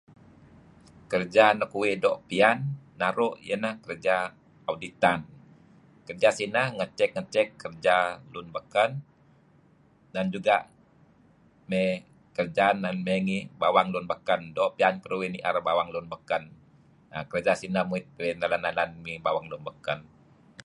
Kerja 1.11 1.43
nuk 1.59 1.71
uih 1.79 1.93
doo' 2.03 2.21
pian 2.29 2.57
iah 2.99 3.17
ineh 3.53 3.75
kerja 3.85 4.15
oditan. 4.71 5.19
Kerja 6.07 6.29
sineh 6.39 6.67
ngecek-ngecek 6.77 7.47
kerja 7.63 7.95
lun 8.33 8.47
baken 8.55 8.91
dan 10.13 10.25
juga 10.33 10.57
kerja 12.37 12.65
may 13.05 13.17
ngi 13.27 13.39
bawang 13.61 13.87
lun 13.93 14.05
baken. 14.11 14.41
Doo' 14.57 14.73
piyan 14.77 14.95
uih 15.19 15.29
nier 15.33 15.55
bawang 15.67 15.89
lun 15.93 16.07
baken. 16.13 16.43
Kerja 17.31 17.51
sineh 17.61 17.83
muit 17.89 18.05
uih 18.19 18.33
nalan-nalan 18.41 18.89
ngi 19.03 19.15
bawang 19.25 19.45
lun 19.51 19.63
baken. 19.69 19.99